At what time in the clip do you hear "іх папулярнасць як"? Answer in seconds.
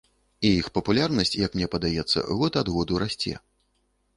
0.61-1.51